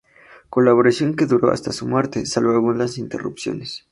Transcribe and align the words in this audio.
Colaboración 0.49 1.13
que 1.15 1.27
duró 1.27 1.51
hasta 1.51 1.71
su 1.71 1.87
muerte, 1.87 2.25
salvo 2.25 2.53
algunas 2.53 2.97
interrupciones. 2.97 3.85